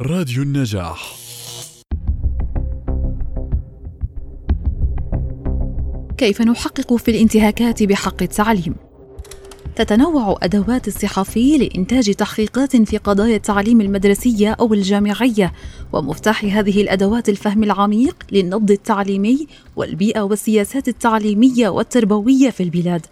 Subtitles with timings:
[0.00, 1.16] راديو النجاح.
[6.16, 8.74] كيف نحقق في الانتهاكات بحق التعليم؟
[9.76, 15.52] تتنوع أدوات الصحفي لإنتاج تحقيقات في قضايا التعليم المدرسية أو الجامعية
[15.92, 23.06] ومفتاح هذه الأدوات الفهم العميق للنبض التعليمي والبيئة والسياسات التعليمية والتربوية في البلاد.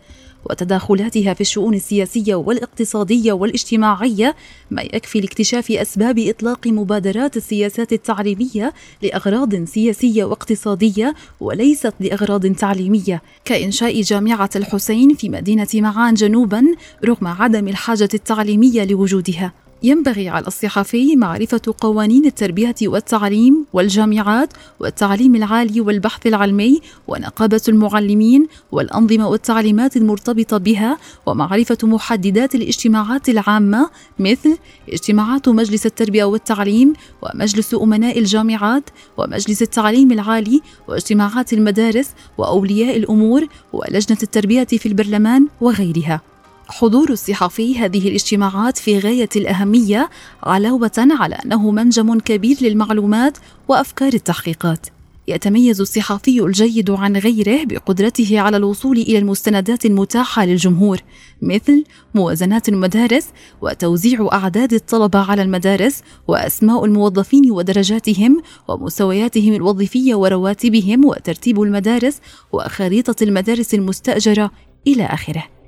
[0.51, 4.37] وتداخلاتها في الشؤون السياسية والاقتصادية والاجتماعية
[4.71, 13.23] ما يكفي لاكتشاف أسباب إطلاق مبادرات السياسات التعليمية لأغراض سياسية واقتصادية وليست لأغراض تعليمية.
[13.45, 16.65] كإنشاء جامعة الحسين في مدينة معان جنوبا
[17.05, 19.53] رغم عدم الحاجة التعليمية لوجودها.
[19.83, 29.29] ينبغي على الصحفي معرفة قوانين التربية والتعليم والجامعات والتعليم العالي والبحث العلمي ونقابة المعلمين والأنظمة
[29.29, 34.59] والتعليمات المرتبطة بها ومعرفة محددات الاجتماعات العامة مثل
[34.89, 44.19] اجتماعات مجلس التربية والتعليم ومجلس أمناء الجامعات ومجلس التعليم العالي واجتماعات المدارس وأولياء الأمور ولجنة
[44.23, 46.32] التربية في البرلمان وغيرها.
[46.73, 50.11] حضور الصحفي هذه الاجتماعات في غاية الأهمية
[50.43, 54.87] علاوة على أنه منجم كبير للمعلومات وأفكار التحقيقات.
[55.29, 60.99] يتميز الصحفي الجيد عن غيره بقدرته على الوصول إلى المستندات المتاحة للجمهور
[61.43, 63.27] مثل موازنات المدارس
[63.61, 72.21] وتوزيع أعداد الطلبة على المدارس وأسماء الموظفين ودرجاتهم ومستوياتهم الوظيفية ورواتبهم وترتيب المدارس
[72.53, 74.51] وخريطة المدارس المستأجرة
[74.87, 75.62] إلى آخره.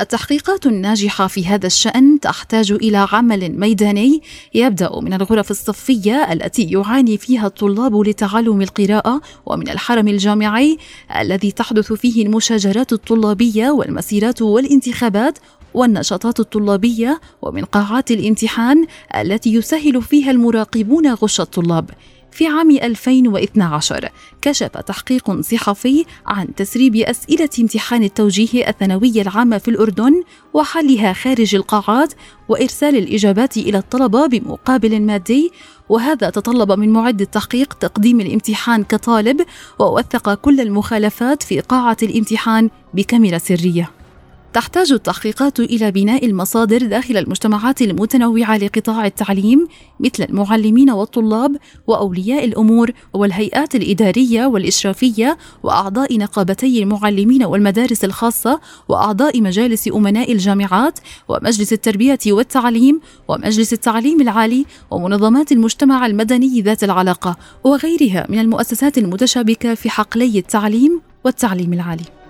[0.00, 4.22] التحقيقات الناجحة في هذا الشأن تحتاج إلى عمل ميداني
[4.54, 10.78] يبدأ من الغرف الصفية التي يعاني فيها الطلاب لتعلم القراءة ومن الحرم الجامعي
[11.20, 15.38] الذي تحدث فيه المشاجرات الطلابية والمسيرات والانتخابات
[15.74, 21.90] والنشاطات الطلابية ومن قاعات الامتحان التي يسهل فيها المراقبون غش الطلاب.
[22.36, 24.08] في عام 2012
[24.42, 30.22] كشف تحقيق صحفي عن تسريب أسئلة امتحان التوجيه الثانوية العامة في الأردن
[30.54, 32.14] وحلها خارج القاعات
[32.48, 35.52] وإرسال الإجابات إلى الطلبة بمقابل مادي
[35.88, 39.40] وهذا تطلب من معد التحقيق تقديم الامتحان كطالب
[39.78, 43.95] ووثق كل المخالفات في قاعة الامتحان بكاميرا سرية.
[44.52, 49.68] تحتاج التحقيقات إلى بناء المصادر داخل المجتمعات المتنوعة لقطاع التعليم
[50.00, 59.88] مثل المعلمين والطلاب وأولياء الأمور والهيئات الإدارية والإشرافية وأعضاء نقابتي المعلمين والمدارس الخاصة وأعضاء مجالس
[59.88, 68.38] أمناء الجامعات ومجلس التربية والتعليم ومجلس التعليم العالي ومنظمات المجتمع المدني ذات العلاقة وغيرها من
[68.38, 72.25] المؤسسات المتشابكة في حقلي التعليم والتعليم العالي.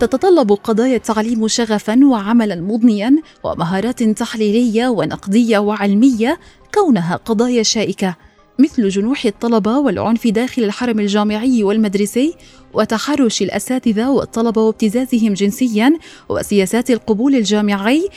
[0.00, 6.38] تتطلب قضايا التعليم شغفا وعملا مضنيا ومهارات تحليلية ونقدية وعلمية
[6.74, 8.16] كونها قضايا شائكة
[8.58, 12.34] مثل جنوح الطلبة والعنف داخل الحرم الجامعي والمدرسي
[12.74, 18.08] وتحرش الأساتذة والطلبة وابتزازهم جنسيا وسياسات القبول الجامعي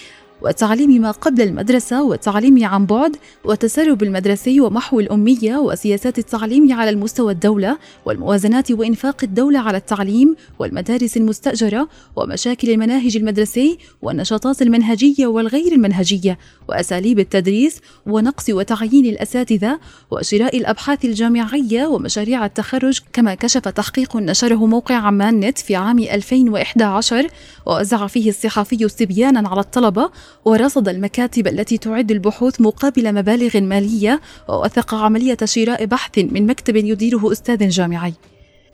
[0.42, 7.34] وتعليم ما قبل المدرسة والتعليم عن بعد والتسرب المدرسي ومحو الأمية وسياسات التعليم على المستوى
[7.34, 16.38] الدولة والموازنات وإنفاق الدولة على التعليم والمدارس المستأجرة ومشاكل المناهج المدرسي والنشاطات المنهجية والغير المنهجية
[16.70, 19.80] وأساليب التدريس ونقص وتعيين الأساتذة
[20.12, 27.28] وشراء الأبحاث الجامعية ومشاريع التخرج كما كشف تحقيق نشره موقع عمان نت في عام 2011
[27.66, 30.10] ووزع فيه الصحفي استبيانا على الطلبة
[30.46, 37.32] ورصد المكاتب التي تعد البحوث مقابل مبالغ مالية ووثق عملية شراء بحث من مكتب يديره
[37.32, 38.14] أستاذ جامعي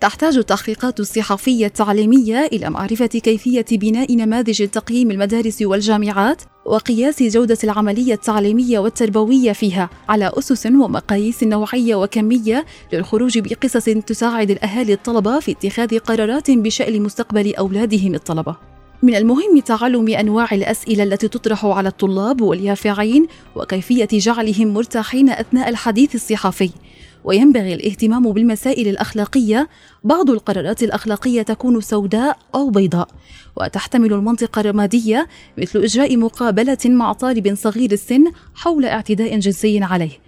[0.02, 8.14] تحتاج التحقيقات الصحفية التعليمية إلى معرفة كيفية بناء نماذج تقييم المدارس والجامعات وقياس جودة العملية
[8.14, 16.00] التعليمية والتربوية فيها على أسس ومقاييس نوعية وكمية للخروج بقصص تساعد الأهالي الطلبة في اتخاذ
[16.00, 18.75] قرارات بشأن مستقبل أولادهم الطلبة.
[19.06, 26.16] من المهم تعلم أنواع الأسئلة التي تطرح على الطلاب واليافعين وكيفية جعلهم مرتاحين أثناء الحديث
[26.16, 26.70] الصحفي.
[27.24, 29.70] وينبغي الاهتمام بالمسائل الأخلاقية.
[30.04, 33.08] بعض القرارات الأخلاقية تكون سوداء أو بيضاء
[33.58, 35.28] وتحتمل المنطقة الرمادية
[35.58, 40.25] مثل إجراء مقابلة مع طالب صغير السن حول اعتداء جنسي عليه.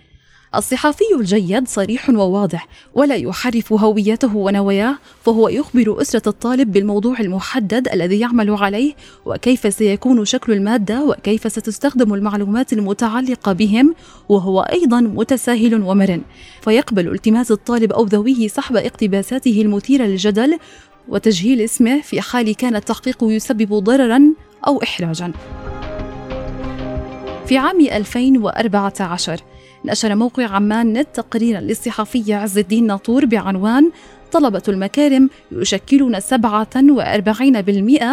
[0.55, 8.19] الصحفي الجيد صريح وواضح ولا يحرف هويته ونواياه فهو يخبر أسرة الطالب بالموضوع المحدد الذي
[8.19, 8.94] يعمل عليه
[9.25, 13.95] وكيف سيكون شكل المادة وكيف ستستخدم المعلومات المتعلقة بهم
[14.29, 16.21] وهو أيضا متساهل ومرن.
[16.61, 20.57] فيقبل التماس الطالب أو ذويه سحب اقتباساته المثيرة للجدل
[21.07, 24.21] وتجهيل اسمه في حال كان التحقيق يسبب ضررا
[24.67, 25.31] أو إحراجا.
[27.45, 29.39] في عام 2014
[29.92, 33.92] نشر موقع عمان نت تقريرا للصحفي عز الدين ناطور بعنوان
[34.31, 36.25] طلبة المكارم يشكلون 47%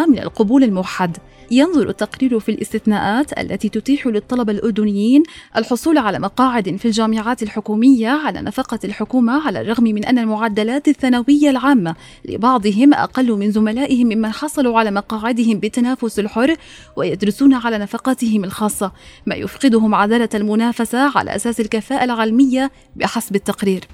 [0.07, 1.17] من القبول الموحد.
[1.51, 5.23] ينظر التقرير في الاستثناءات التي تتيح للطلبة الأردنيين
[5.57, 11.49] الحصول على مقاعد في الجامعات الحكومية على نفقة الحكومة على الرغم من أن المعدلات الثانوية
[11.49, 11.95] العامة
[12.25, 16.55] لبعضهم أقل من زملائهم ممن حصلوا على مقاعدهم بالتنافس الحر
[16.95, 18.91] ويدرسون على نفقاتهم الخاصة
[19.25, 23.87] ما يفقدهم عدالة المنافسة على أساس الكفاءة العلمية بحسب التقرير.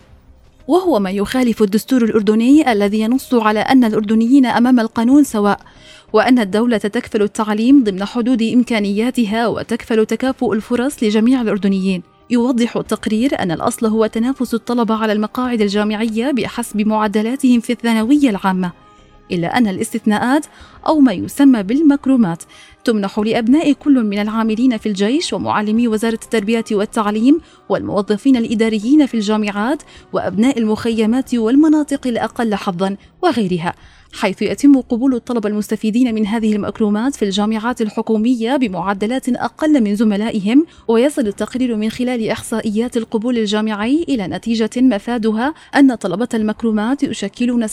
[0.71, 5.59] وهو ما يخالف الدستور الأردني الذي ينص على أن الأردنيين أمام القانون سواء
[6.13, 12.03] وأن الدولة تكفل التعليم ضمن حدود إمكانياتها وتكفل تكافؤ الفرص لجميع الأردنيين.
[12.29, 18.71] يوضح التقرير أن الأصل هو تنافس الطلبة على المقاعد الجامعية بحسب معدلاتهم في الثانوية العامة
[19.31, 20.45] إلا أن الاستثناءات
[20.87, 22.43] أو ما يسمى بالمكرومات
[22.85, 29.83] تمنح لأبناء كل من العاملين في الجيش ومعلمي وزارة التربية والتعليم والموظفين الإداريين في الجامعات
[30.13, 33.73] وأبناء المخيمات والمناطق الأقل حظا وغيرها
[34.13, 40.65] حيث يتم قبول الطلبة المستفيدين من هذه المكرومات في الجامعات الحكومية بمعدلات أقل من زملائهم
[40.87, 47.71] ويصل التقرير من خلال إحصائيات القبول الجامعي إلى نتيجة مفادها أن طلبة المكرومات يشكلون 47%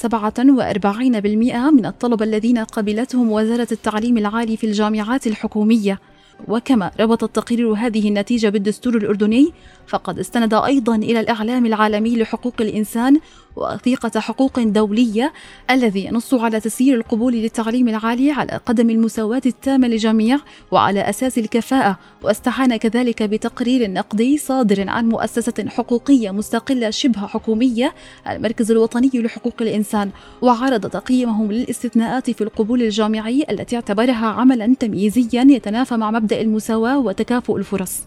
[1.72, 4.66] من الطلبة الذين قبلتهم وزارة التعليم العالي في
[4.98, 6.00] الجامعات الحكومية.
[6.48, 9.52] وكما ربط التقرير هذه النتيجة بالدستور الأردني
[9.86, 13.20] فقد استند أيضا إلى الإعلام العالمي لحقوق الإنسان
[13.58, 15.32] وثيقة حقوق دولية
[15.70, 20.38] الذي ينص على تسيير القبول للتعليم العالي على قدم المساواة التامة للجميع
[20.70, 21.98] وعلى أساس الكفاءة.
[22.22, 27.94] واستعان كذلك بتقرير نقدي صادر عن مؤسسة حقوقية مستقلة شبه حكومية
[28.30, 30.10] المركز الوطني لحقوق الإنسان
[30.42, 37.56] وعرض تقييمهم للاستثناءات في القبول الجامعي التي اعتبرها عملا تمييزيا يتنافى مع مبدأ المساواة وتكافؤ
[37.56, 38.00] الفرص.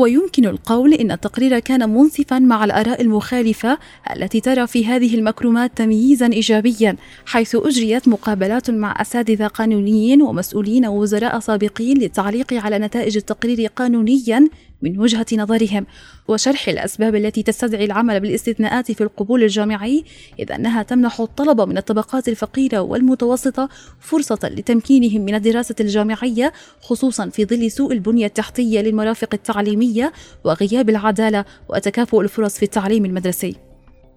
[0.00, 3.78] ويمكن القول إن التقرير كان منصفا مع الآراء المخالفة
[4.16, 11.40] التي ترى في هذه المكرمات تمييزا إيجابيا حيث أجريت مقابلات مع أساتذة قانونيين ومسؤولين ووزراء
[11.40, 14.48] سابقين للتعليق على نتائج التقرير قانونيا
[14.82, 15.86] من وجهة نظرهم
[16.28, 20.04] وشرح الأسباب التي تستدعي العمل بالاستثناءات في القبول الجامعي
[20.38, 23.68] إذ أنها تمنح الطلبة من الطبقات الفقيرة والمتوسطة
[24.00, 30.12] فرصة لتمكينهم من الدراسة الجامعية خصوصا في ظل سوء البنية التحتية للمرافق التعليمية
[30.44, 33.56] وغياب العدالة وتكافؤ الفرص في التعليم المدرسي.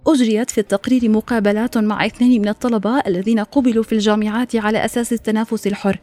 [0.07, 5.67] أجريت في التقرير مقابلات مع اثنين من الطلبة الذين قبلوا في الجامعات على أساس التنافس
[5.67, 5.99] الحر.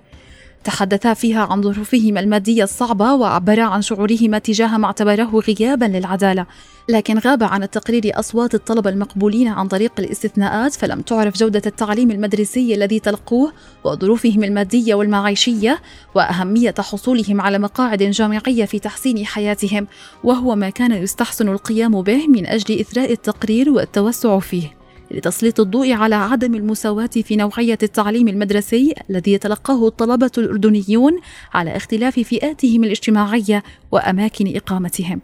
[0.64, 6.46] تحدثا فيها عن ظروفهما المادية الصعبة وعبرا عن شعورهما تجاه ما اعتبره غيابا للعدالة.
[6.88, 12.74] لكن غاب عن التقرير أصوات الطلبة المقبولين عن طريق الاستثناءات فلم تعرف جودة التعليم المدرسي
[12.74, 13.52] الذي تلقوه
[13.84, 15.80] وظروفهم المادية والمعيشية
[16.14, 19.86] وأهمية حصولهم على مقاعد جامعية في تحسين حياتهم
[20.24, 24.79] وهو ما كان يستحسن القيام به من أجل إثراء التقرير والتوسع فيه.
[25.10, 31.20] لتسليط الضوء على عدم المساواة في نوعية التعليم المدرسي الذي يتلقاه الطلبة الأردنيون
[31.54, 33.62] على اختلاف فئاتهم الاجتماعية
[33.92, 35.20] وأماكن إقامتهم.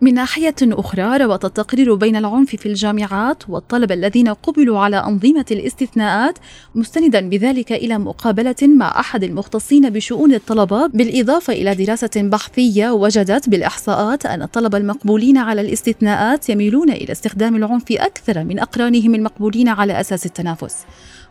[0.00, 6.38] من ناحية أخرى ربط التقرير بين العنف في الجامعات والطلبة الذين قبلوا على أنظمة الاستثناءات
[6.74, 14.26] مستندا بذلك إلى مقابلة مع أحد المختصين بشؤون الطلبة بالإضافة إلى دراسة بحثية وجدت بالإحصاءات
[14.26, 20.26] أن الطلبة المقبولين على الاستثناءات يميلون إلى استخدام العنف أكثر من أقرانهم المقبولين على أساس
[20.26, 20.76] التنافس.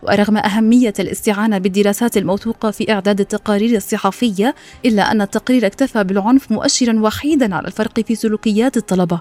[0.08, 7.00] ورغم أهمية الاستعانة بالدراسات الموثوقة في إعداد التقارير الصحفية إلا أن التقرير اكتفى بالعنف مؤشرا
[7.00, 9.20] وحيدا على الفرق في سلوكيات الطلبة.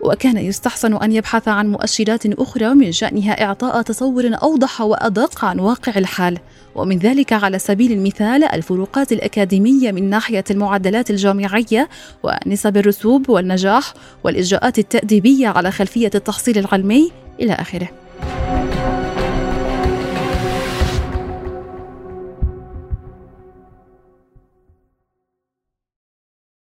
[0.00, 5.92] وكان يستحسن أن يبحث عن مؤشرات أخرى من شأنها إعطاء تصور أوضح وأدق عن واقع
[5.96, 6.38] الحال.
[6.74, 11.88] ومن ذلك على سبيل المثال الفروقات الأكاديمية من ناحية المعدلات الجامعية
[12.22, 18.03] ونسب الرسوب والنجاح والإجراءات التأديبية على خلفية التحصيل العلمي إلى آخره.